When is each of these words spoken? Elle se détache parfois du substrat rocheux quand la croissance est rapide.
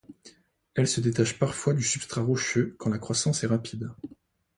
Elle 0.73 0.87
se 0.87 0.99
détache 0.99 1.37
parfois 1.37 1.75
du 1.75 1.83
substrat 1.83 2.23
rocheux 2.23 2.75
quand 2.79 2.89
la 2.89 2.97
croissance 2.97 3.43
est 3.43 3.45
rapide. 3.45 3.91